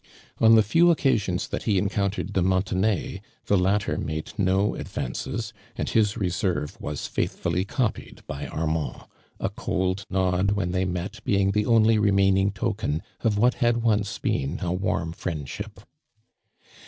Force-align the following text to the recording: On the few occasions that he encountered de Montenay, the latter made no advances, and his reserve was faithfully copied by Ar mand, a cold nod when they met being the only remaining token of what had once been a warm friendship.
On 0.39 0.55
the 0.55 0.63
few 0.63 0.89
occasions 0.89 1.47
that 1.49 1.61
he 1.69 1.77
encountered 1.77 2.33
de 2.33 2.41
Montenay, 2.41 3.21
the 3.45 3.55
latter 3.55 3.99
made 3.99 4.33
no 4.35 4.73
advances, 4.73 5.53
and 5.75 5.89
his 5.89 6.17
reserve 6.17 6.75
was 6.81 7.05
faithfully 7.05 7.65
copied 7.65 8.25
by 8.25 8.47
Ar 8.47 8.65
mand, 8.65 9.03
a 9.39 9.49
cold 9.51 10.05
nod 10.09 10.53
when 10.53 10.71
they 10.71 10.85
met 10.85 11.23
being 11.23 11.51
the 11.51 11.67
only 11.67 11.99
remaining 11.99 12.49
token 12.51 13.03
of 13.19 13.37
what 13.37 13.53
had 13.61 13.83
once 13.83 14.17
been 14.17 14.59
a 14.61 14.73
warm 14.73 15.11
friendship. 15.13 15.81